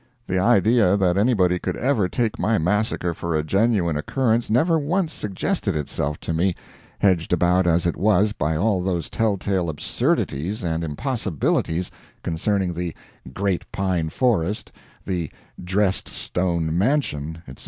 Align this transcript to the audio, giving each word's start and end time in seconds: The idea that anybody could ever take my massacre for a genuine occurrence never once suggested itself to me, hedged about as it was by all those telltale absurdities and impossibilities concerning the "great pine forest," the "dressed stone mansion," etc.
The 0.25 0.39
idea 0.39 0.97
that 0.97 1.15
anybody 1.15 1.59
could 1.59 1.75
ever 1.75 2.09
take 2.09 2.39
my 2.39 2.57
massacre 2.57 3.13
for 3.13 3.35
a 3.35 3.43
genuine 3.43 3.95
occurrence 3.95 4.49
never 4.49 4.79
once 4.79 5.13
suggested 5.13 5.75
itself 5.75 6.19
to 6.21 6.33
me, 6.33 6.55
hedged 6.97 7.31
about 7.33 7.67
as 7.67 7.85
it 7.85 7.95
was 7.95 8.33
by 8.33 8.55
all 8.55 8.81
those 8.81 9.11
telltale 9.11 9.69
absurdities 9.69 10.63
and 10.63 10.83
impossibilities 10.83 11.91
concerning 12.23 12.73
the 12.73 12.95
"great 13.31 13.71
pine 13.71 14.09
forest," 14.09 14.71
the 15.05 15.29
"dressed 15.63 16.09
stone 16.09 16.75
mansion," 16.75 17.43
etc. 17.47 17.59